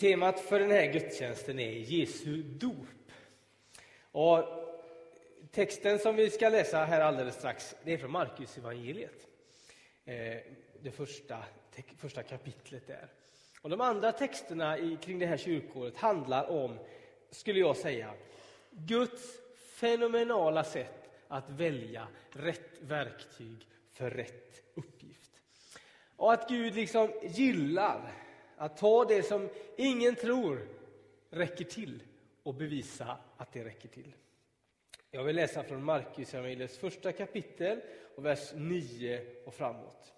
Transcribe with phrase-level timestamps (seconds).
[0.00, 3.12] Temat för den här gudstjänsten är Jesu dop.
[4.12, 4.44] Och
[5.50, 9.26] texten som vi ska läsa här alldeles strax, det är från Markus evangeliet.
[10.04, 10.36] Eh,
[10.82, 11.44] det första,
[11.96, 13.08] första kapitlet där.
[13.62, 16.78] Och de andra texterna i, kring det här kyrkåret handlar om,
[17.30, 18.14] skulle jag säga,
[18.70, 19.22] Guds
[19.56, 25.30] fenomenala sätt att välja rätt verktyg för rätt uppgift.
[26.16, 28.12] Och att Gud liksom gillar
[28.60, 30.68] att ta det som ingen tror
[31.30, 32.02] räcker till
[32.42, 34.14] och bevisa att det räcker till.
[35.10, 37.80] Jag vill läsa från Markus evangeliets första kapitel
[38.16, 40.12] och vers 9 och framåt.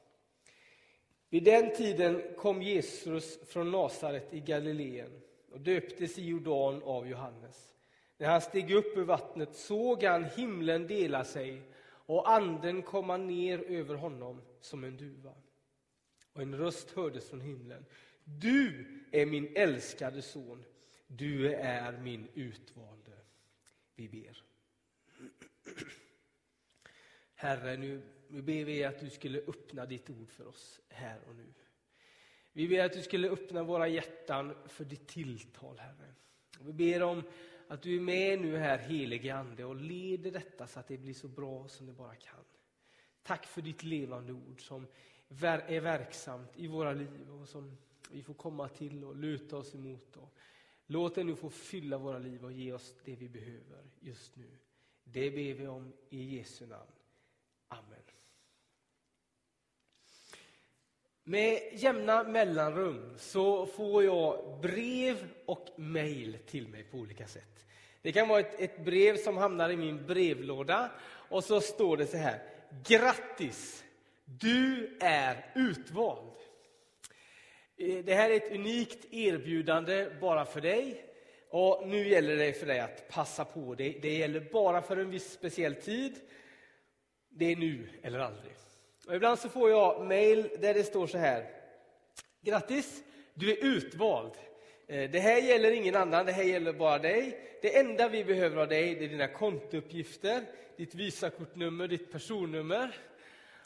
[1.28, 5.20] Vid den tiden kom Jesus från Nasaret i Galileen
[5.52, 7.74] och döptes i Jordan av Johannes.
[8.16, 13.58] När han steg upp ur vattnet såg han himlen dela sig och anden komma ner
[13.58, 15.34] över honom som en duva.
[16.32, 17.84] Och en röst hördes från himlen.
[18.38, 20.64] Du är min älskade son,
[21.06, 23.12] du är min utvalde.
[23.94, 24.42] Vi ber.
[27.34, 31.36] Herre, nu, nu ber vi att du skulle öppna ditt ord för oss här och
[31.36, 31.54] nu.
[32.52, 36.14] Vi ber att du skulle öppna våra hjärtan för ditt tilltal, Herre.
[36.58, 37.22] Och vi ber om
[37.68, 41.14] att du är med nu här, helige Ande, och leder detta så att det blir
[41.14, 42.44] så bra som det bara kan.
[43.22, 44.86] Tack för ditt levande ord som
[45.66, 47.78] är verksamt i våra liv och som
[48.12, 50.16] vi får komma till och luta oss emot.
[50.16, 50.34] Och
[50.86, 54.50] låt det nu få fylla våra liv och ge oss det vi behöver just nu.
[55.04, 56.90] Det ber vi om i Jesu namn.
[57.68, 58.02] Amen.
[61.24, 67.66] Med jämna mellanrum så får jag brev och mejl till mig på olika sätt.
[68.02, 72.06] Det kan vara ett, ett, brev som hamnar i min brevlåda och så står det
[72.06, 72.42] så här.
[72.84, 73.84] Grattis!
[74.24, 76.32] Du är utvald.
[77.76, 81.04] Eh, det här är ett unikt erbjudande bara för dig.
[81.50, 83.74] Och nu gäller det för dig att passa på.
[83.74, 86.20] Det, det gäller bara för en viss speciell tid.
[87.28, 88.52] Det är nu eller aldrig.
[89.06, 91.46] Och ibland så får jag mejl där det står så här.
[92.42, 93.02] Grattis,
[93.34, 94.32] du är utvald.
[94.86, 97.38] Eh, det här gäller ingen annan, det här gäller bara dig.
[97.62, 100.42] Det enda vi behöver av dig det är dina kontouppgifter,
[100.76, 102.94] ditt Visakortnummer, ditt personnummer.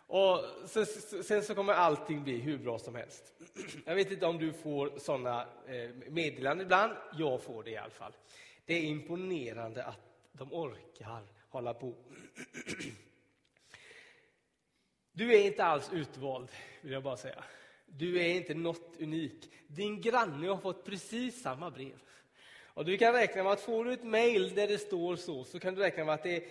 [0.07, 0.87] Och sen,
[1.23, 3.33] sen, så kommer allting bli hur bra som helst.
[3.85, 6.93] Jag vet inte om du får sådana eh, meddelanden ibland.
[7.13, 8.13] Jag får det i alla fall.
[8.65, 10.01] Det är imponerande att
[10.33, 11.95] de orkar hålla på.
[15.13, 16.49] Du är inte alls utvald,
[16.81, 17.45] vill jag bara säga.
[17.87, 19.51] Du är inte något unik.
[19.67, 21.99] Din granne har fått precis samma brev.
[22.65, 25.61] Och du kan räkna med att får du ett mejl där det står så, så
[25.61, 26.43] kan du räkna med att det är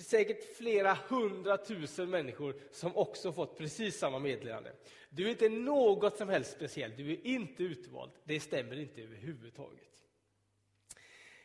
[0.00, 4.72] säkert flera hundratusen människor som också fått precis samma meddelande.
[5.16, 8.10] Du är inte något som helst speciellt, du är inte utvald.
[8.24, 10.02] Det stämmer inte överhuvudtaget.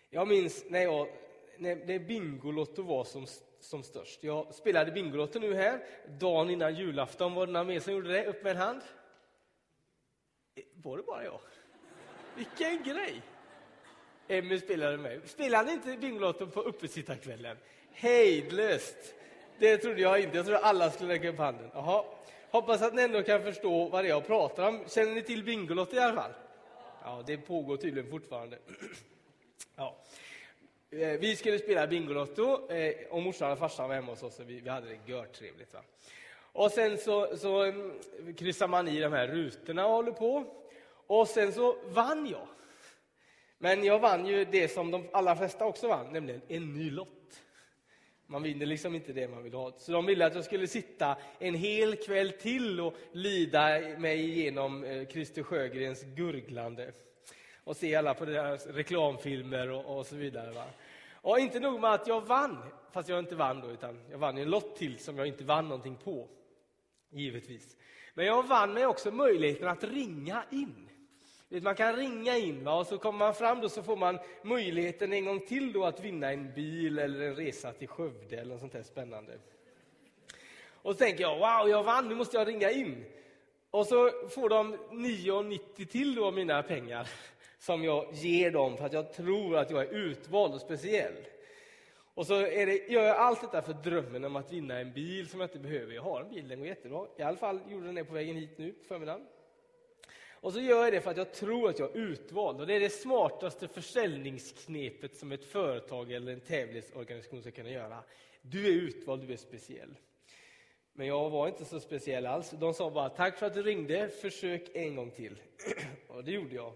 [0.09, 1.07] Jag minns när, jag,
[1.57, 3.27] när, när Bingolotto var som,
[3.59, 4.23] som störst.
[4.23, 5.85] Jag spelade Bingolotto nu här,
[6.19, 7.33] dagen innan julafton.
[7.33, 8.25] Var det någon mer som gjorde det?
[8.25, 8.81] Upp med en hand.
[10.55, 11.41] Eh, var det bara jag?
[12.35, 13.21] Vilken grej!
[14.27, 15.29] Emmy spelade med.
[15.29, 17.57] Spelade inte Bingolotto på uppesittarkvällen?
[17.91, 19.15] Hejdlöst!
[19.59, 20.37] Det trodde jag inte.
[20.37, 21.71] Jag trodde alla skulle räcka upp handen.
[21.73, 22.15] Aha.
[22.51, 24.83] Hoppas att ni ändå kan förstå vad det är jag pratar om.
[24.87, 26.31] Känner ni till Bingolotto i alla fall?
[27.03, 28.57] Ja, det pågår tydligen fortfarande.
[29.75, 29.95] Ja.
[30.91, 34.49] Eh, vi skulle spela Bingolotto eh, och morsan och farsan var hemma hos oss och
[34.49, 35.73] vi, vi hade det görtrevligt.
[35.73, 35.79] Va?
[36.51, 37.93] Och sen så, så mm,
[38.37, 40.43] kryssar man i de här rutorna och håller på.
[41.07, 42.47] Och sen så vann jag.
[43.57, 47.18] Men jag vann ju det som de allra flesta också vann, nämligen en ny lott.
[48.31, 49.73] Man vinner liksom inte det man vill ha.
[49.77, 54.83] Så de ville att jag skulle sitta en hel kväll till och lida mig igenom
[54.83, 56.91] eh, Christer Sjögrens gurglande.
[57.63, 60.51] Och se alla på deras reklamfilmer och, och så vidare.
[60.51, 60.65] Va?
[61.13, 62.57] Och inte nog med att jag vann,
[62.91, 65.67] fast jag inte vann då, utan jag vann en lott till som jag inte vann
[65.67, 66.27] någonting på.
[67.09, 67.77] Givetvis.
[68.13, 70.89] Men jag vann mig också möjligheten att ringa in.
[71.49, 72.79] Man kan ringa in va?
[72.79, 75.99] och så kommer man fram och så får man möjligheten en gång till då att
[75.99, 79.39] vinna en bil eller en resa till Skövde eller något sånt här spännande.
[80.81, 83.05] Och så tänker jag, wow, jag vann, nu måste jag ringa in.
[83.71, 87.09] Och så får de 9,90 till då mina pengar
[87.59, 91.13] som jag ger dem för att jag tror att jag är utvald och speciell.
[92.13, 95.29] Och så är det, gör jag allt detta för drömmen om att vinna en bil
[95.29, 95.93] som jag inte behöver.
[95.93, 97.05] Jag har en bil, den går jättebra.
[97.17, 99.25] I alla fall gjorde den det på vägen hit nu på förmiddagen.
[100.41, 102.61] Och så gör jag det för att jag tror att jag är utvald.
[102.61, 108.03] Och det är det smartaste försäljningsknepet som ett företag eller en tävlingsorganisation ska kunna göra.
[108.41, 109.95] Du är utvald, du är speciell.
[110.93, 112.51] Men jag var inte så speciell alls.
[112.51, 115.39] De sa bara tack för att du ringde, försök en gång till.
[116.07, 116.73] Och det gjorde jag.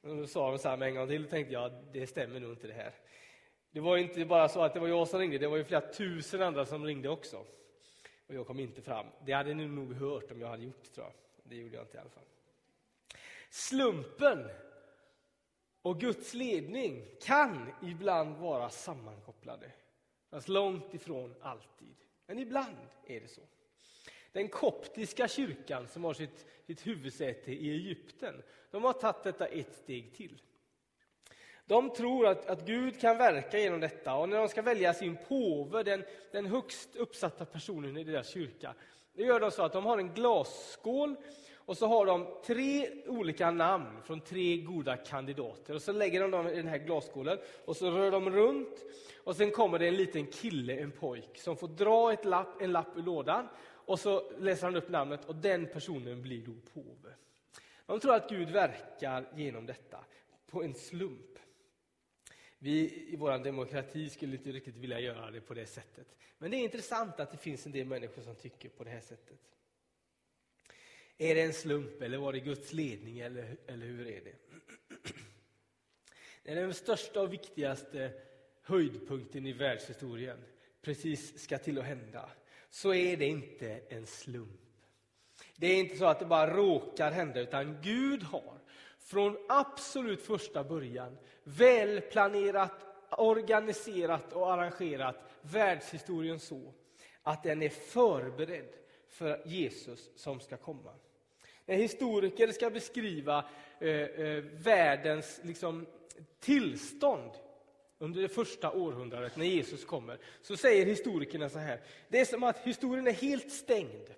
[0.00, 2.40] Och då sa de så här med en gång till och tänkte jag, det stämmer
[2.40, 2.92] nog inte det här.
[3.70, 5.92] Det var inte bara så att det var jag som ringde, det var ju flera
[5.92, 7.36] tusen andra som ringde också.
[8.26, 9.06] Och jag kom inte fram.
[9.24, 11.12] Det hade ni nog hört om jag hade gjort, tror jag.
[11.42, 12.24] Det gjorde jag inte i alla fall.
[13.52, 14.48] Slumpen
[15.82, 19.70] och Guds ledning kan ibland vara sammankopplade.
[20.30, 21.96] Fast långt ifrån alltid.
[22.26, 22.76] Men ibland
[23.06, 23.40] är det så.
[24.32, 29.74] Den koptiska kyrkan som har sitt, sitt huvudsäte i Egypten, de har tagit detta ett
[29.74, 30.42] steg till.
[31.64, 35.16] De tror att, att Gud kan verka genom detta och när de ska välja sin
[35.28, 38.74] påve, den, den högst uppsatta personen i deras kyrka,
[39.12, 41.16] det gör de så att de har en glasskål
[41.66, 45.74] och så har de tre olika namn från tre goda kandidater.
[45.74, 48.84] Och så lägger de dem i den här glasskålen och så rör de runt.
[49.24, 52.72] Och sen kommer det en liten kille, en pojk, som får dra ett lapp, en
[52.72, 53.48] lapp ur lådan.
[53.84, 57.14] Och så läser han upp namnet och den personen blir då påve.
[57.86, 60.04] De tror att Gud verkar genom detta
[60.46, 61.38] på en slump.
[62.58, 66.06] Vi i vår demokrati skulle inte riktigt vilja göra det på det sättet.
[66.38, 69.00] Men det är intressant att det finns en del människor som tycker på det här
[69.00, 69.38] sättet.
[71.22, 74.34] Är det en slump eller var det Guds ledning eller, eller hur är det?
[76.44, 78.12] När den största och viktigaste
[78.62, 80.44] höjdpunkten i världshistorien
[80.80, 82.30] precis ska till att hända
[82.70, 84.60] så är det inte en slump.
[85.56, 88.58] Det är inte så att det bara råkar hända utan Gud har
[88.98, 96.74] från absolut första början välplanerat, organiserat och arrangerat världshistorien så
[97.22, 98.72] att den är förberedd
[99.08, 100.92] för Jesus som ska komma.
[101.66, 103.44] När historiker ska beskriva
[103.80, 105.86] eh, eh, världens liksom,
[106.40, 107.30] tillstånd
[107.98, 111.80] under det första århundradet när Jesus kommer, så säger historikerna så här.
[112.08, 114.14] Det är som att historien är helt stängd.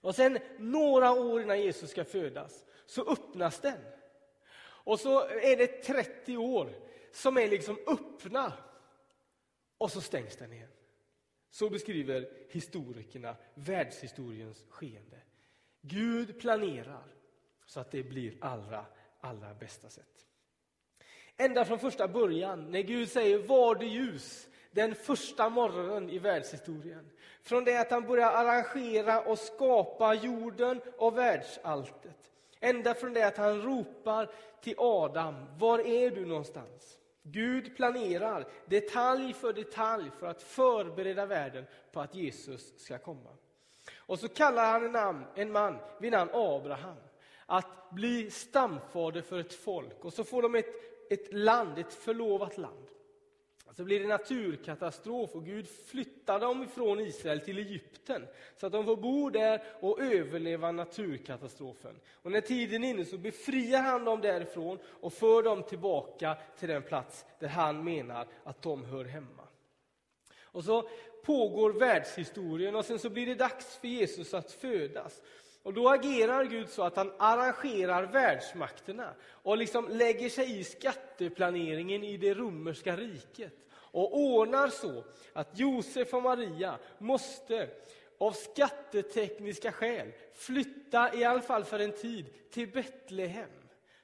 [0.00, 3.78] Och sen några år innan Jesus ska födas så öppnas den.
[4.84, 6.72] Och så är det 30 år
[7.12, 8.52] som är liksom öppna
[9.78, 10.68] och så stängs den igen.
[11.50, 15.21] Så beskriver historikerna världshistoriens skeende.
[15.82, 17.04] Gud planerar
[17.66, 18.86] så att det blir allra,
[19.20, 20.26] allra bästa sätt.
[21.36, 27.10] Ända från första början, när Gud säger var det ljus, den första morgonen i världshistorien.
[27.42, 32.32] Från det att han börjar arrangera och skapa jorden och världsalltet.
[32.60, 34.30] Ända från det att han ropar
[34.60, 36.98] till Adam, var är du någonstans?
[37.22, 43.30] Gud planerar detalj för detalj för att förbereda världen på att Jesus ska komma.
[44.12, 46.96] Och så kallar han en, namn, en man vid namn Abraham
[47.46, 50.04] att bli stamfader för ett folk.
[50.04, 50.66] Och så får de ett,
[51.10, 52.86] ett land, ett förlovat land.
[53.76, 58.26] Så blir det naturkatastrof och Gud flyttar dem ifrån Israel till Egypten
[58.56, 62.00] så att de får bo där och överleva naturkatastrofen.
[62.14, 66.68] Och när tiden är inne så befriar han dem därifrån och för dem tillbaka till
[66.68, 69.42] den plats där han menar att de hör hemma.
[70.52, 70.88] Och så
[71.22, 75.22] pågår världshistorien och sen så blir det dags för Jesus att födas.
[75.62, 82.04] Och då agerar Gud så att han arrangerar världsmakterna och liksom lägger sig i skatteplaneringen
[82.04, 87.68] i det romerska riket och ordnar så att Josef och Maria måste
[88.18, 93.50] av skattetekniska skäl flytta, i alla fall för en tid, till Betlehem.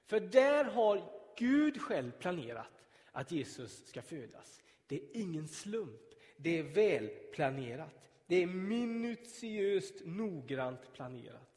[0.07, 4.61] För där har Gud själv planerat att Jesus ska födas.
[4.87, 6.08] Det är ingen slump.
[6.41, 8.11] Det är välplanerat.
[8.27, 11.49] Det är minutiöst noggrant planerat.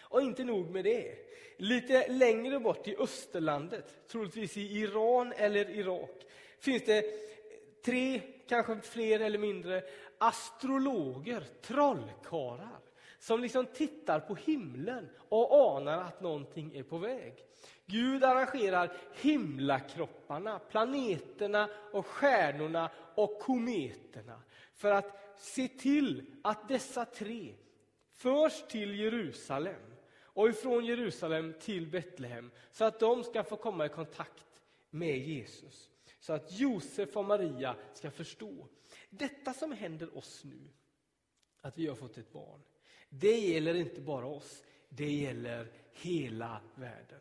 [0.00, 1.16] Och inte nog med det.
[1.56, 6.24] Lite längre bort i Österlandet, troligtvis i Iran eller Irak,
[6.58, 7.04] finns det
[7.84, 9.82] tre, kanske fler eller mindre,
[10.18, 12.78] astrologer, trollkarlar
[13.18, 17.34] som liksom tittar på himlen och anar att någonting är på väg.
[17.86, 24.42] Gud arrangerar himlakropparna, planeterna och stjärnorna och kometerna
[24.74, 27.54] för att se till att dessa tre
[28.14, 33.88] förs till Jerusalem och ifrån Jerusalem till Betlehem så att de ska få komma i
[33.88, 35.90] kontakt med Jesus.
[36.20, 38.68] Så att Josef och Maria ska förstå.
[39.10, 40.68] Detta som händer oss nu,
[41.60, 42.60] att vi har fått ett barn,
[43.08, 47.20] det gäller inte bara oss, det gäller hela världen.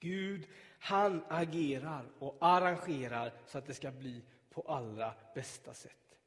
[0.00, 0.46] Gud,
[0.78, 6.18] han agerar och arrangerar så att det ska bli på allra bästa sätt.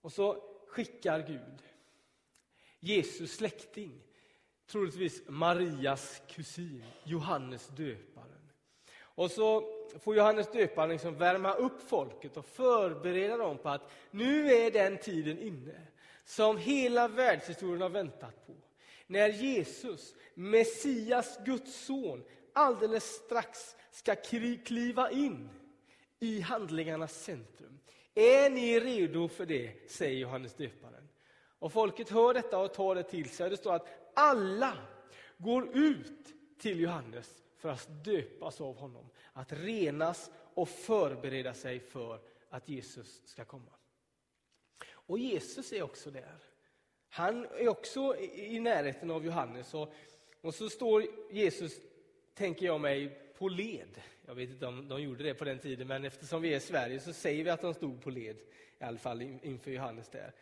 [0.00, 1.62] Och så skickar Gud
[2.84, 4.02] Jesus släkting,
[4.66, 8.50] troligtvis Marias kusin, Johannes döparen.
[8.96, 9.64] Och så
[10.00, 14.98] får Johannes döparen liksom värma upp folket och förbereda dem på att nu är den
[14.98, 15.80] tiden inne
[16.24, 18.52] som hela världshistorien har väntat på.
[19.06, 24.16] När Jesus, Messias, Guds son, alldeles strax ska
[24.64, 25.48] kliva in
[26.20, 27.80] i handlingarnas centrum.
[28.14, 31.08] Är ni redo för det, säger Johannes döparen.
[31.58, 33.50] Och folket hör detta och tar det till sig.
[33.50, 34.78] Det står att alla
[35.38, 42.20] går ut till Johannes för att döpas av honom, att renas och förbereda sig för
[42.48, 43.72] att Jesus ska komma.
[44.90, 46.38] Och Jesus är också där.
[47.14, 49.74] Han är också i närheten av Johannes.
[49.74, 49.94] Och,
[50.40, 51.72] och så står Jesus,
[52.34, 54.00] tänker jag mig, på led.
[54.26, 56.60] Jag vet inte om de gjorde det på den tiden, men eftersom vi är i
[56.60, 58.36] Sverige så säger vi att de stod på led,
[58.80, 60.32] i alla fall inför Johannes där.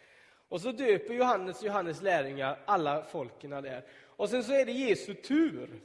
[0.49, 3.85] Och så döper Johannes och Johannes lärjungar alla folken där.
[4.03, 5.81] Och sen så är det Jesu tur.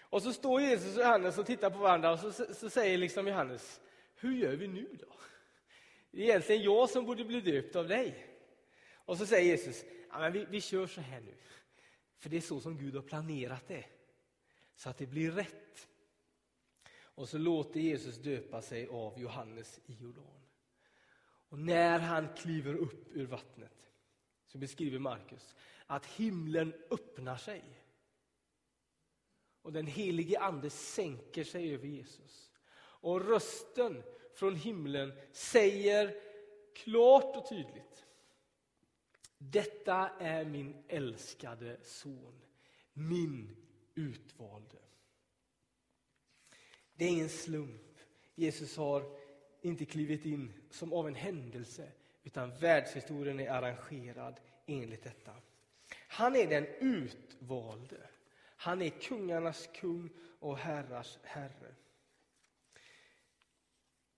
[0.00, 3.28] Och så står Jesus och Johannes och tittar på varandra och så, så säger liksom
[3.28, 3.80] Johannes,
[4.16, 5.14] hur gör vi nu då?
[6.10, 8.26] Det är egentligen jag som borde bli döpt av dig.
[8.94, 11.34] Och så säger Jesus, ja, men vi, vi kör så här nu.
[12.16, 13.84] För det är så som Gud har planerat det.
[14.74, 15.88] Så att det blir rätt.
[16.90, 20.24] Och så låter Jesus döpa sig av Johannes i Jordan.
[21.48, 23.90] Och när han kliver upp ur vattnet
[24.46, 27.62] så beskriver Markus att himlen öppnar sig.
[29.62, 32.50] Och den helige ande sänker sig över Jesus.
[32.80, 34.02] Och rösten
[34.34, 36.20] från himlen säger
[36.74, 38.06] klart och tydligt.
[39.38, 42.42] Detta är min älskade son,
[42.92, 43.56] min
[43.94, 44.78] utvalde.
[46.94, 47.98] Det är ingen slump.
[48.34, 49.04] Jesus har
[49.60, 51.92] inte klivit in som av en händelse,
[52.22, 55.34] utan världshistorien är arrangerad enligt detta.
[56.08, 58.10] Han är den utvalde.
[58.56, 61.74] Han är kungarnas kung och herrars herre.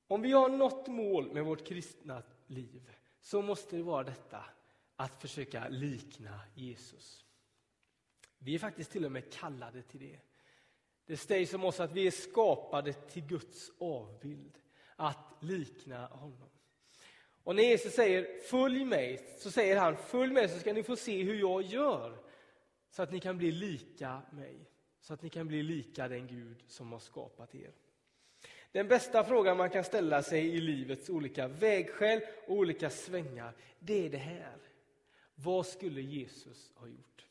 [0.06, 4.44] Om vi har något mål med vårt kristna liv så måste det vara detta
[5.00, 7.24] att försöka likna Jesus.
[8.38, 10.18] Vi är faktiskt till och med kallade till det.
[11.06, 14.58] Det sägs om oss att vi är skapade till Guds avbild,
[14.96, 16.48] att likna honom.
[17.44, 20.96] Och när Jesus säger följ mig, så säger han följ mig så ska ni få
[20.96, 22.18] se hur jag gör.
[22.90, 26.64] Så att ni kan bli lika mig, så att ni kan bli lika den Gud
[26.66, 27.72] som har skapat er.
[28.72, 34.06] Den bästa frågan man kan ställa sig i livets olika vägskäl och olika svängar, det
[34.06, 34.69] är det här.
[35.42, 37.26] Vad skulle Jesus ha gjort?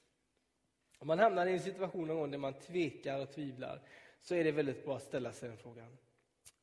[0.98, 3.82] Om man hamnar i en situation någon gång där man tvekar och tvivlar
[4.22, 5.98] så är det väldigt bra att ställa sig den frågan.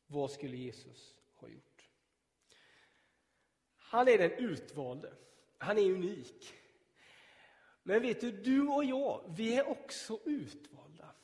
[0.06, 1.88] Vad skulle Jesus ha gjort?
[3.76, 5.12] Han är den utvalde.
[5.58, 6.54] Han är unik.
[7.82, 11.14] Men vet du, du och jag, vi är också utvalda.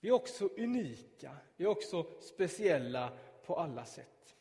[0.00, 1.36] Vi är också unika.
[1.56, 4.36] Vi är också speciella på alla sätt.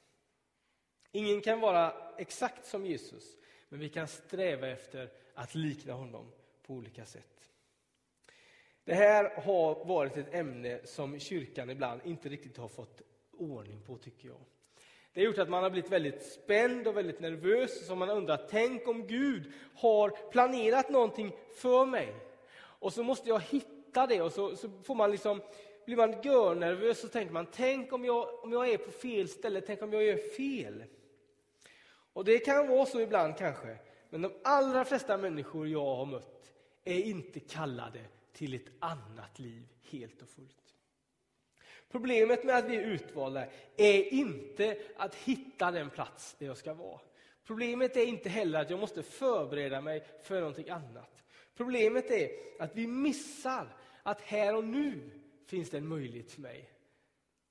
[1.12, 3.38] Ingen kan vara exakt som Jesus,
[3.70, 7.52] men vi kan sträva efter att likna honom på olika sätt.
[8.84, 13.02] Det här har varit ett ämne som kyrkan ibland inte riktigt har fått
[13.38, 14.38] ordning på, tycker jag.
[15.14, 17.88] Det har gjort att man har blivit väldigt spänd och väldigt nervös.
[17.88, 22.16] Så man undrar, tänk om Gud har planerat någonting för mig.
[22.56, 25.42] Och så måste jag hitta det och så, så får man liksom,
[25.86, 29.62] blir man görnervös och tänker man, tänk om jag, om jag är på fel ställe,
[29.62, 30.84] tänk om jag gör fel.
[32.14, 33.78] Och det kan vara så ibland kanske,
[34.10, 38.00] men de allra flesta människor jag har mött är inte kallade
[38.34, 40.56] till ett annat liv helt och fullt.
[41.90, 43.46] Problemet med att vi är utvalda
[43.78, 47.00] är inte att hitta den plats där jag ska vara.
[47.44, 51.24] Problemet är inte heller att jag måste förbereda mig för någonting annat.
[51.56, 55.10] Problemet är att vi missar att här och nu
[55.46, 56.70] finns det en möjlighet för mig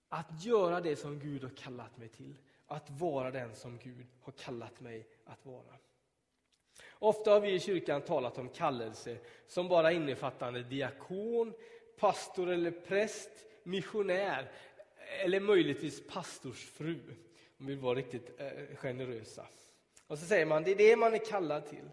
[0.09, 2.38] att göra det som Gud har kallat mig till.
[2.68, 5.75] Att vara den som Gud har kallat mig att vara.
[6.90, 11.52] Ofta har vi i kyrkan talat om kallelse som bara innefattande diakon,
[11.98, 13.30] pastor eller präst,
[13.62, 14.50] missionär
[15.25, 16.98] eller möjligtvis pastorsfru,
[17.58, 19.46] om vi vill vara riktigt eh, generösa.
[20.06, 21.90] Och så säger man det är det man är kallad till.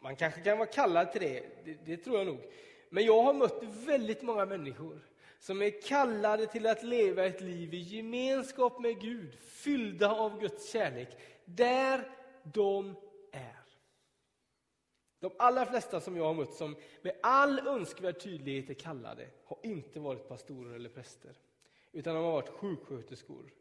[0.00, 2.40] Man kanske kan vara kallad till det, det, det tror jag nog.
[2.88, 5.00] Men jag har mött väldigt många människor
[5.38, 10.72] som är kallade till att leva ett liv i gemenskap med Gud, fyllda av Guds
[10.72, 11.08] kärlek,
[11.44, 12.10] där
[12.42, 12.96] de
[13.32, 13.58] är.
[15.20, 19.58] De allra flesta som jag har mött som med all önskvärd tydlighet är kallade har
[19.62, 21.36] inte varit pastorer eller präster,
[21.92, 23.52] utan de har varit sjuksköterskor,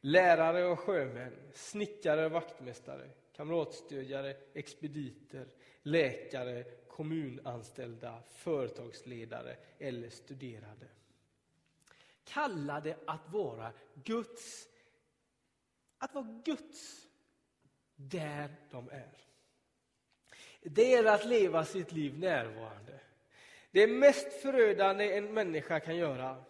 [0.00, 5.46] lärare och sjömän, snickare och vaktmästare, kamratstödjare, expediter,
[5.82, 10.86] läkare, kommunanställda, företagsledare eller studerande.
[12.28, 13.72] Kallade att vara
[14.04, 14.68] Guds,
[15.98, 17.06] att vara Guds
[17.96, 19.18] där de är.
[20.62, 23.00] Det är att leva sitt liv närvarande,
[23.70, 26.44] Det mest förödande en människa kan göra,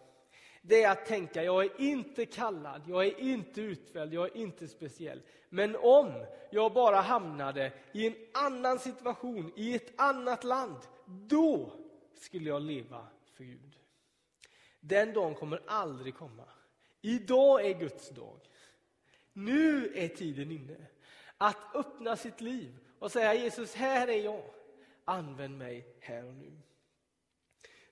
[0.61, 4.67] det är att tänka, jag är inte kallad, jag är inte utvald, jag är inte
[4.67, 5.21] speciell.
[5.49, 11.71] Men om jag bara hamnade i en annan situation, i ett annat land, då
[12.13, 13.78] skulle jag leva för Gud.
[14.79, 16.45] Den dagen kommer aldrig komma.
[17.01, 18.39] Idag är Guds dag.
[19.33, 20.77] Nu är tiden inne
[21.37, 24.43] att öppna sitt liv och säga Jesus, här är jag.
[25.05, 26.51] Använd mig här och nu.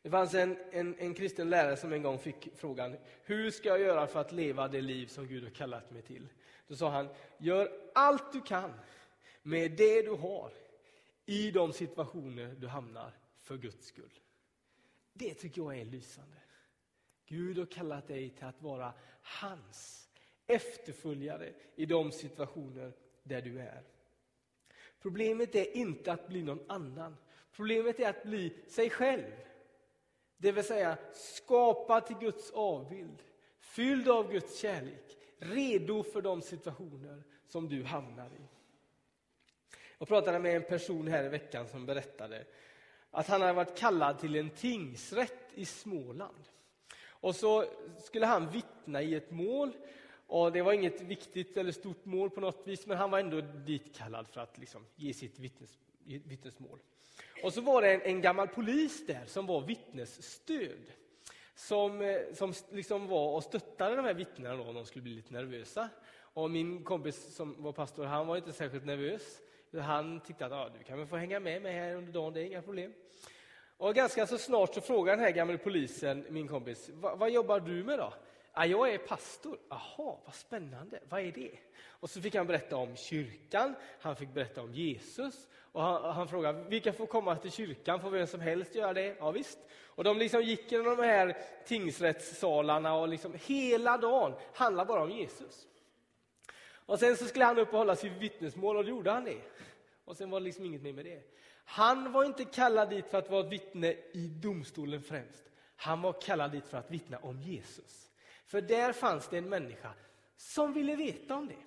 [0.01, 3.79] Det fanns en, en, en kristen lärare som en gång fick frågan, hur ska jag
[3.79, 6.27] göra för att leva det liv som Gud har kallat mig till?
[6.67, 8.73] Då sa han, gör allt du kan
[9.41, 10.51] med det du har
[11.25, 14.19] i de situationer du hamnar för Guds skull.
[15.13, 16.37] Det tycker jag är lysande.
[17.27, 20.09] Gud har kallat dig till att vara hans
[20.47, 22.93] efterföljare i de situationer
[23.23, 23.83] där du är.
[25.01, 27.17] Problemet är inte att bli någon annan.
[27.51, 29.31] Problemet är att bli sig själv.
[30.37, 33.23] Det vill säga skapad till Guds avbild,
[33.59, 38.47] fylld av Guds kärlek, redo för de situationer som du hamnar i.
[39.97, 42.45] Jag pratade med en person här i veckan som berättade
[43.11, 46.49] att han hade varit kallad till en tingsrätt i Småland.
[47.19, 47.65] Och så
[47.99, 49.71] skulle han vittna i ett mål.
[50.27, 53.41] Och Det var inget viktigt eller stort mål på något vis, men han var ändå
[53.41, 56.79] ditkallad för att liksom ge sitt vittnes, vittnesmål.
[57.43, 60.91] Och så var det en, en, gammal polis där som var vittnesstöd.
[61.55, 65.13] Som, eh, som liksom var och stöttade de här vittnena då, om de skulle bli
[65.13, 65.89] lite nervösa.
[66.19, 69.41] Och min kompis som var pastor, han var inte särskilt nervös.
[69.81, 72.41] Han tyckte att ah, du kan väl få hänga med mig här under dagen, det
[72.41, 72.93] är inga problem.
[73.77, 77.83] Och ganska så snart så frågar den här gamle polisen min kompis, vad jobbar du
[77.83, 78.13] med då?
[78.65, 79.57] Jag är pastor.
[79.69, 80.99] Jaha, vad spännande.
[81.09, 81.51] Vad är det?
[81.99, 85.47] Och så fick han berätta om kyrkan, han fick berätta om Jesus.
[85.71, 88.01] Och han, han frågade, vilka får komma till kyrkan?
[88.01, 89.15] Får vem som helst göra det?
[89.19, 89.59] Ja, visst.
[89.85, 95.11] Och de liksom gick genom de här tingsrättssalarna och liksom hela dagen handlade bara om
[95.11, 95.67] Jesus.
[96.69, 99.41] Och sen så skulle han upp och hålla sitt vittnesmål och då gjorde han det.
[100.05, 101.21] Och sen var det liksom inget mer med det.
[101.69, 105.43] Han var inte kallad dit för att vara vittne i domstolen främst.
[105.75, 108.09] Han var kallad dit för att vittna om Jesus.
[108.45, 109.93] För där fanns det en människa
[110.37, 111.63] som ville veta om det.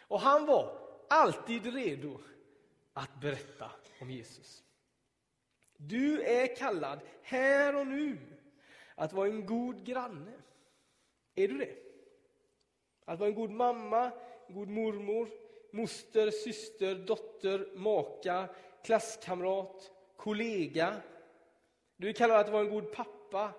[0.00, 2.20] Och han var alltid redo
[2.92, 4.62] att berätta om Jesus.
[5.76, 8.18] Du är kallad här och nu
[8.94, 10.32] att vara en god granne.
[11.34, 11.76] Är du det?
[13.04, 14.10] Att vara en god mamma,
[14.46, 15.28] en god mormor,
[15.72, 18.48] moster, syster, dotter, maka,
[18.84, 21.00] klasskamrat, kollega.
[21.96, 23.52] Du är kallad att vara en god pappa,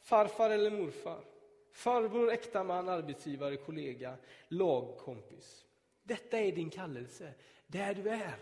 [0.00, 1.24] farfar eller morfar.
[1.72, 4.16] Farbror, äkta man, arbetsgivare, kollega,
[4.48, 5.64] lagkompis.
[6.02, 7.34] Detta är din kallelse,
[7.66, 8.36] där du är.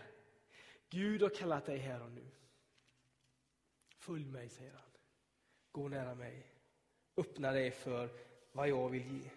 [0.91, 2.27] Gud har kallat dig här och nu.
[3.99, 4.91] Följ mig, säger han.
[5.73, 6.47] Gå nära mig.
[7.17, 8.09] Öppna dig för
[8.53, 9.31] vad jag vill ge.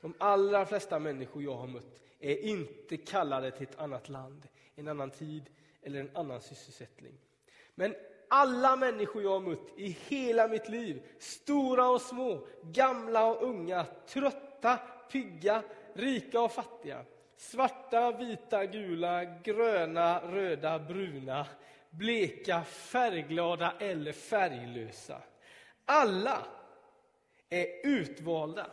[0.00, 4.88] De allra flesta människor jag har mött är inte kallade till ett annat land, en
[4.88, 5.50] annan tid
[5.88, 7.12] eller en annan sysselsättning.
[7.74, 7.94] Men
[8.28, 13.86] alla människor jag har mött i hela mitt liv, stora och små, gamla och unga,
[14.06, 14.78] trötta,
[15.12, 17.04] pigga, rika och fattiga,
[17.36, 21.46] svarta, vita, gula, gröna, röda, bruna,
[21.90, 25.22] bleka, färgglada eller färglösa.
[25.84, 26.46] Alla
[27.48, 28.70] är utvalda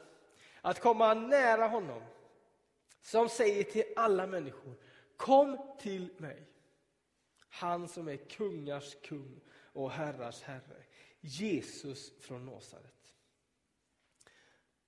[0.62, 2.01] att komma nära honom
[3.01, 4.73] som säger till alla människor,
[5.17, 6.54] kom till mig.
[7.55, 10.83] Han som är kungars kung och herrars herre.
[11.21, 13.13] Jesus från Nasaret.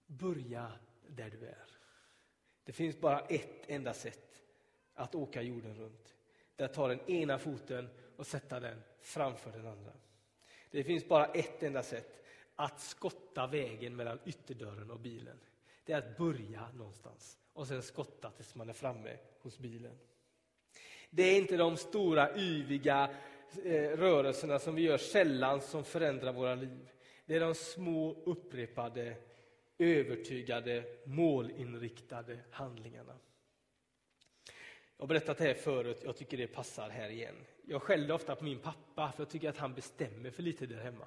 [0.05, 0.71] Börja
[1.07, 1.67] där du är.
[2.63, 4.43] Det finns bara ett enda sätt
[4.93, 6.15] att åka jorden runt.
[6.55, 9.93] Det är att ta den ena foten och sätta den framför den andra.
[10.71, 12.25] Det finns bara ett enda sätt
[12.55, 15.39] att skotta vägen mellan ytterdörren och bilen.
[15.83, 19.99] Det är att börja någonstans och sen skotta tills man är framme hos bilen.
[21.09, 23.09] Det är inte de stora yviga
[23.65, 26.89] eh, rörelserna som vi gör sällan som förändrar våra liv.
[27.25, 29.15] Det är de små upprepade,
[29.77, 33.13] övertygade, målinriktade handlingarna.
[34.97, 37.35] Jag har berättat det här förut, jag tycker det passar här igen.
[37.65, 40.83] Jag skällde ofta på min pappa för jag tycker att han bestämmer för lite där
[40.83, 41.05] hemma.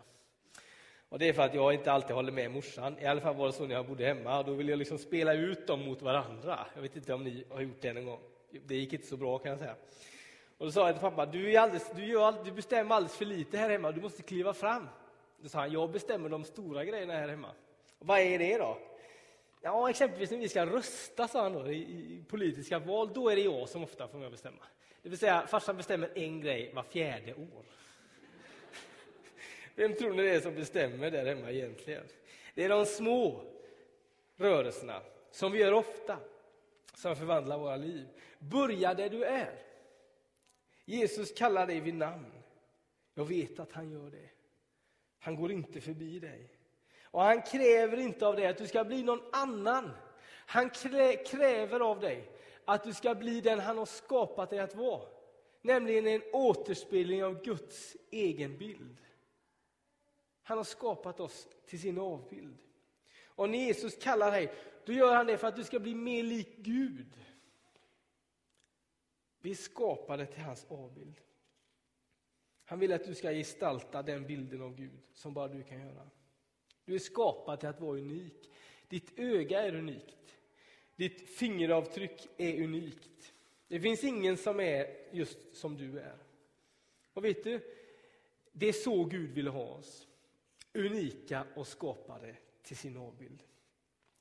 [1.09, 2.99] Och Det är för att jag inte alltid håller med morsan.
[2.99, 4.43] I alla fall var det så när jag bodde hemma.
[4.43, 6.67] Då ville jag liksom spela ut dem mot varandra.
[6.75, 8.21] Jag vet inte om ni har gjort det någon gång.
[8.51, 9.75] Det gick inte så bra kan jag säga.
[10.59, 13.25] Och då sa jag till pappa, du, är alldeles, du, gör, du bestämmer alldeles för
[13.25, 14.89] lite här hemma, du måste kliva fram.
[15.39, 17.51] Då sa han, jag bestämmer de stora grejerna här hemma.
[17.99, 18.79] Och vad är det då?
[19.61, 23.37] Ja, exempelvis när vi ska rösta, sa han då, i, i politiska val, då är
[23.37, 24.65] det jag som ofta får med bestämma.
[25.03, 27.65] Det vill säga, farsan bestämmer en grej var fjärde år.
[29.75, 32.05] Vem tror ni det är som bestämmer där hemma egentligen?
[32.55, 33.41] Det är de små
[34.37, 36.17] rörelserna som vi gör ofta,
[37.01, 38.09] som förvandlar våra liv.
[38.39, 39.63] Börja där du är.
[40.85, 42.33] Jesus kallar dig vid namn.
[43.15, 44.31] Jag vet att han gör det.
[45.19, 46.51] Han går inte förbi dig.
[47.05, 49.91] Och han kräver inte av dig att du ska bli någon annan.
[50.47, 50.71] Han
[51.27, 52.31] kräver av dig
[52.65, 55.09] att du ska bli den han har skapat dig att vara.
[55.63, 59.01] Nämligen en återspegling av Guds egen bild.
[60.43, 62.59] Han har skapat oss till sin avbild.
[63.41, 64.53] Och när Jesus kallar dig,
[64.85, 67.15] då gör han det för att du ska bli mer lik Gud.
[69.41, 71.21] Vi är skapade till hans avbild.
[72.65, 76.11] Han vill att du ska gestalta den bilden av Gud som bara du kan göra.
[76.85, 78.51] Du är skapad till att vara unik.
[78.89, 80.37] Ditt öga är unikt.
[80.97, 83.35] Ditt fingeravtryck är unikt.
[83.69, 86.19] Det finns ingen som är just som du är.
[87.13, 87.61] Och vet du,
[88.53, 90.09] det är så Gud vill ha oss.
[90.75, 92.37] Unika och skapade
[92.71, 93.43] till sin avbild.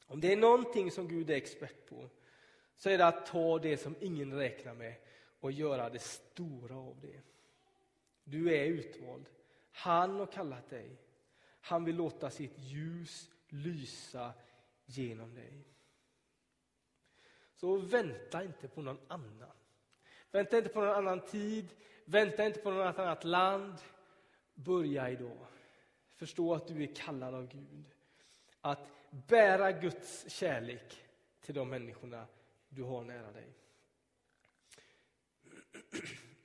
[0.06, 2.10] Om det är någonting som Gud är expert på
[2.78, 4.96] så är det att ta det som ingen räknar med
[5.40, 7.22] och göra det stora av det.
[8.24, 9.30] Du är utvald.
[9.72, 10.98] Han har kallat dig.
[11.62, 14.34] Han vill låta sitt ljus lysa
[14.86, 15.64] genom dig.
[17.56, 19.52] Så vänta inte på någon annan.
[20.32, 21.70] Vänta inte på någon annan tid.
[22.06, 23.74] Vänta inte på något annat land.
[24.54, 25.46] Börja idag.
[26.16, 27.86] Förstå att du är kallad av Gud.
[28.62, 31.04] Att bära Guds kärlek
[31.41, 32.28] till de människorna
[32.69, 33.48] du har nära dig.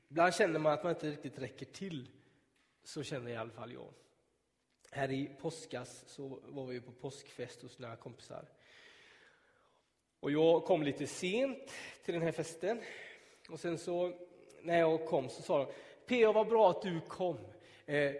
[0.08, 2.08] Ibland känner man att man inte riktigt räcker till.
[2.84, 3.92] Så känner i alla fall jag.
[4.90, 8.48] Här i påskas så var vi på påskfest hos några kompisar.
[10.20, 11.72] Och jag kom lite sent
[12.04, 12.82] till den här festen.
[13.48, 14.18] Och sen så
[14.62, 15.72] när jag kom så sa de,
[16.06, 16.32] P.A.
[16.32, 17.38] vad bra att du kom.
[17.86, 18.14] Eh,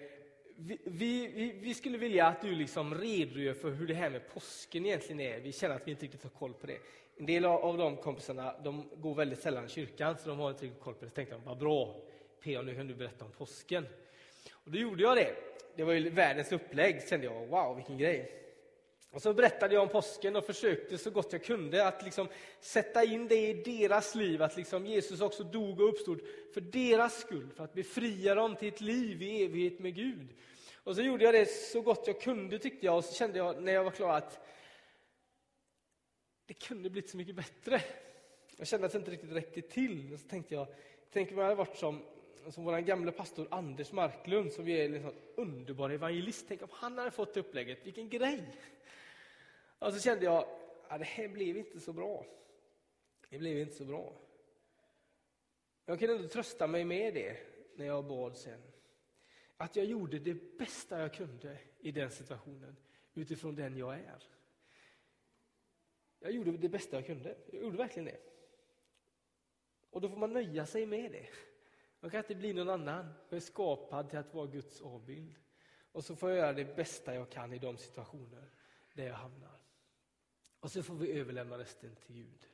[0.57, 4.87] vi, vi, vi, skulle vilja att du liksom redogör för hur det här med påsken
[4.87, 5.41] egentligen är.
[5.41, 6.79] Vi känner att vi inte riktigt har koll på det.
[7.17, 10.51] En del av, av de kompisarna de går väldigt sällan i kyrkan, så de har
[10.51, 11.11] inte riktigt koll på det.
[11.11, 11.97] Så tänkte de, vad bra,
[12.43, 12.63] P.A.
[12.63, 13.87] nu kan du berätta om påsken.
[14.53, 15.35] Och då gjorde jag det.
[15.77, 17.47] Det var ju världens upplägg, kände jag.
[17.47, 18.41] Wow, vilken grej.
[19.15, 22.29] Och så berättade jag om påsken och försökte så gott jag kunde att liksom
[22.61, 26.21] sätta in det i deras liv, att liksom Jesus också dog och uppstod
[26.55, 30.29] för deras skull, för att befria dem till ett liv i evighet med Gud.
[30.85, 33.63] Och så gjorde jag det så gott jag kunde tyckte jag, och så kände jag
[33.63, 34.47] när jag var klar att
[36.47, 37.83] det kunde blivit så mycket bättre.
[38.57, 40.13] Jag kände att det inte riktigt räckte till.
[40.13, 40.67] Och så tänkte jag,
[41.13, 42.03] tänk om jag hade varit som,
[42.51, 46.45] som vår gamla pastor Anders Marklund, som är en liksom underbar evangelist.
[46.49, 48.43] Tänk om han hade fått upplägget, vilken grej!
[49.85, 50.47] Och så kände jag,
[50.89, 52.27] att det här blev inte så bra.
[53.29, 54.21] Det blev inte så bra.
[55.85, 57.37] Jag kunde ändå trösta mig med det
[57.77, 58.63] när jag bad sen.
[59.57, 62.77] Att jag gjorde det bästa jag kunde i den situationen
[63.15, 64.23] utifrån den jag är.
[66.19, 67.37] Jag gjorde det bästa jag kunde.
[67.53, 68.21] Jag gjorde verkligen det.
[69.91, 71.29] Och då får man nöja sig med det.
[72.01, 73.15] Man kan inte bli någon annan.
[73.29, 75.35] Jag är skapad till att vara Guds avbild.
[75.93, 78.51] Och så får jag göra det bästa jag kan i de situationer
[78.95, 79.54] där jag hamnar.
[80.65, 82.49] Och så får vi överlämna resten till Gud.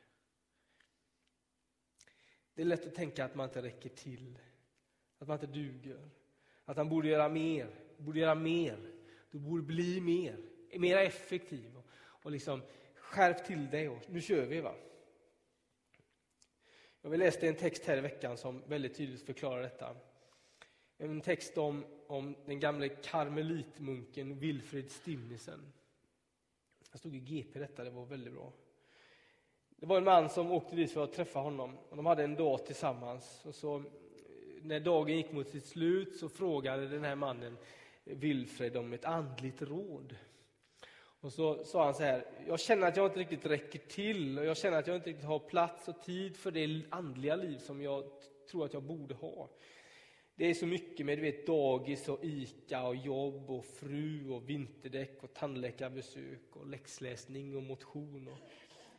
[2.55, 4.38] Det är lätt att tänka att man inte räcker till,
[5.18, 6.11] att man inte duger,
[6.64, 8.92] att man borde göra mer, borde göra mer,
[9.31, 10.37] du borde bli mer,
[10.79, 12.62] mer effektiv och, och liksom
[12.94, 14.61] skärp till dig och nu kör vi.
[14.61, 14.75] va.
[17.03, 19.96] Jag läste en text här i veckan som väldigt tydligt förklarar detta.
[20.99, 25.73] En text om, om den gamle karmelitmunken Wilfrid Stinnesen.
[26.90, 28.53] Jag stod i GP detta, det var väldigt bra.
[29.76, 31.79] Det var en man som åkte dit för att träffa honom.
[31.88, 33.42] Och de hade en dag tillsammans.
[33.44, 33.83] Och så, eh,
[34.62, 37.57] när dagen gick mot sitt slut så frågade den här mannen
[38.05, 40.16] Wilfred om ett andligt råd.
[41.20, 44.44] Och så sa han så här, jag känner att jag inte riktigt räcker till och
[44.44, 47.83] jag känner att jag inte riktigt har plats och tid för det andliga liv som
[47.83, 48.05] jag
[48.50, 49.48] tror att jag borde ha.
[50.40, 54.50] Det är så mycket med du vet, dagis och ICA och jobb och fru och
[54.50, 58.29] vinterdäck och tandläkarbesök och läxläsning och motion.
[58.29, 58.38] Och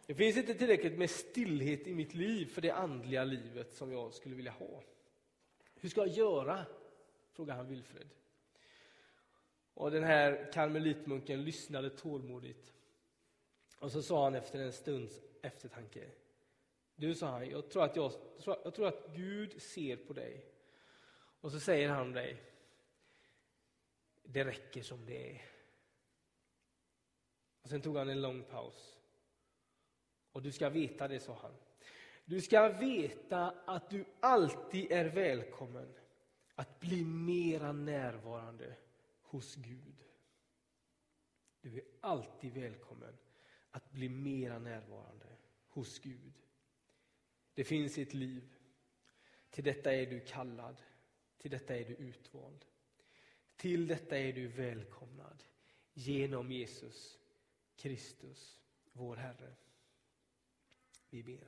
[0.05, 4.13] det finns inte tillräckligt med stillhet i mitt liv för det andliga livet som jag
[4.13, 4.83] skulle vilja ha.
[5.75, 6.65] Hur ska jag göra?
[7.33, 8.09] frågar han Wilfred.
[9.73, 12.73] Och den här karmelitmunken lyssnade tålmodigt.
[13.79, 16.09] Och så sa han efter en stunds eftertanke.
[16.95, 18.11] Du, sa han, jag tror att, jag,
[18.63, 20.50] jag tror att Gud ser på dig
[21.41, 22.43] och så säger han dig,
[24.23, 25.41] det räcker som det är.
[27.61, 28.97] Och Sen tog han en lång paus.
[30.31, 31.55] Och du ska veta det, sa han.
[32.25, 35.93] Du ska veta att du alltid är välkommen
[36.55, 38.75] att bli mera närvarande
[39.21, 40.05] hos Gud.
[41.61, 43.17] Du är alltid välkommen
[43.71, 46.33] att bli mera närvarande hos Gud.
[47.53, 48.53] Det finns ett liv.
[49.49, 50.81] Till detta är du kallad.
[51.41, 52.65] Till detta är du utvald.
[53.55, 55.43] Till detta är du välkomnad
[55.93, 57.17] genom Jesus
[57.75, 58.59] Kristus,
[58.93, 59.53] vår Herre.
[61.09, 61.47] Vi ber.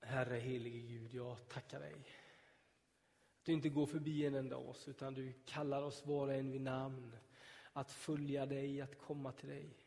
[0.00, 1.94] Herre helige Gud, jag tackar dig.
[3.38, 6.50] Att du inte går förbi en enda oss, utan du kallar oss var och en
[6.50, 7.16] vid namn
[7.72, 9.81] att följa dig, att komma till dig.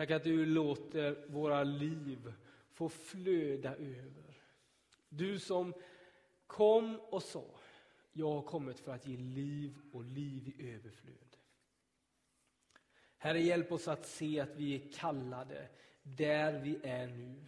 [0.00, 2.32] Tack att du låter våra liv
[2.72, 4.42] få flöda över.
[5.08, 5.74] Du som
[6.46, 7.44] kom och sa,
[8.12, 11.36] jag har kommit för att ge liv och liv i överflöd.
[13.16, 15.68] Herre, hjälp oss att se att vi är kallade
[16.02, 17.46] där vi är nu.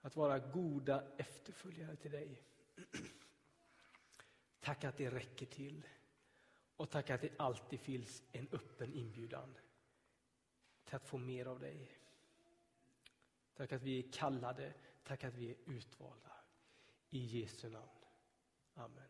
[0.00, 2.42] Att vara goda efterföljare till dig.
[4.60, 5.86] Tack att det räcker till.
[6.76, 9.54] Och tack att det alltid finns en öppen inbjudan
[10.88, 11.90] till att få mer av dig.
[13.54, 14.74] Tack att vi är kallade,
[15.04, 16.32] tack att vi är utvalda.
[17.10, 17.88] I Jesu namn.
[18.74, 19.08] Amen.